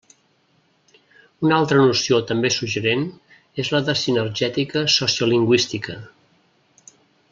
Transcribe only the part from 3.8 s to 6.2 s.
de sinergètica sociolingüística.